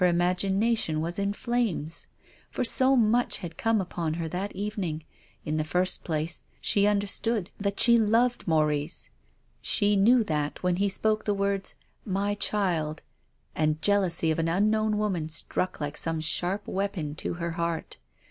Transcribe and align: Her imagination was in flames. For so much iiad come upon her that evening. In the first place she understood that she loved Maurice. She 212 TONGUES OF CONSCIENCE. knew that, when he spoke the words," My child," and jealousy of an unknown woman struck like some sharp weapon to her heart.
Her 0.00 0.06
imagination 0.06 1.02
was 1.02 1.18
in 1.18 1.34
flames. 1.34 2.06
For 2.48 2.64
so 2.64 2.96
much 2.96 3.40
iiad 3.40 3.58
come 3.58 3.78
upon 3.78 4.14
her 4.14 4.26
that 4.26 4.56
evening. 4.56 5.04
In 5.44 5.58
the 5.58 5.64
first 5.64 6.02
place 6.02 6.40
she 6.62 6.86
understood 6.86 7.50
that 7.58 7.78
she 7.78 7.98
loved 7.98 8.48
Maurice. 8.48 9.10
She 9.60 9.94
212 9.94 9.98
TONGUES 9.98 10.20
OF 10.22 10.24
CONSCIENCE. 10.24 10.24
knew 10.24 10.24
that, 10.24 10.62
when 10.62 10.76
he 10.76 10.88
spoke 10.88 11.24
the 11.26 11.34
words," 11.34 11.74
My 12.18 12.32
child," 12.32 13.02
and 13.54 13.82
jealousy 13.82 14.30
of 14.30 14.38
an 14.38 14.48
unknown 14.48 14.96
woman 14.96 15.28
struck 15.28 15.78
like 15.78 15.98
some 15.98 16.20
sharp 16.22 16.66
weapon 16.66 17.14
to 17.16 17.34
her 17.34 17.50
heart. 17.50 17.98